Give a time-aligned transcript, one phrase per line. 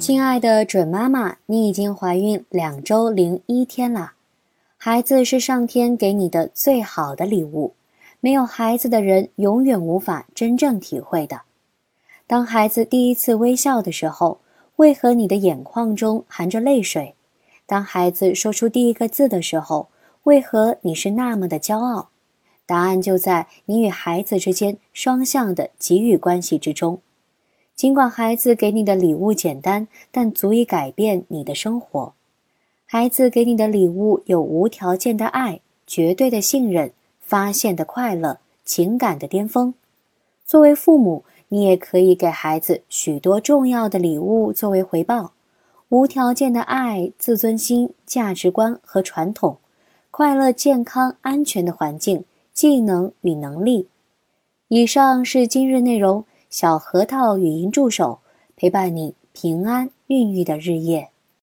[0.00, 4.14] 亲爱的准妈妈，你已经怀孕两周零一天了。
[4.76, 7.74] 孩子是上天给你的最好的礼物，
[8.18, 11.42] 没有孩子的人永远无法真正体会的。
[12.26, 14.40] 当孩子第一次微笑的时候，
[14.76, 17.14] 为何你的眼眶中含着泪水？
[17.66, 19.88] 当孩子说出第一个字的时候，
[20.24, 22.08] 为何你是那么的骄傲？
[22.64, 27.00] 答案就在你与孩子之间双向的给予关系之中。
[27.74, 32.14] 尽管孩子给你的礼物简单，但足以改变你的生活。
[32.86, 39.74] 孩子给你的礼物有无条件的爱、绝对的信任、发现的快乐、情感的巅峰。
[40.44, 45.32] 作为父母，你也可以给孩子许多重要的礼物作为回报：
[45.90, 49.58] 无条件的爱、自尊心、价值观和传统、
[50.10, 53.88] 快乐、健康、安全的环境、技能与能力。
[54.68, 56.24] 以上是今日内容。
[56.48, 58.20] 小核桃语音助手
[58.56, 61.11] 陪伴你平安孕育的日夜。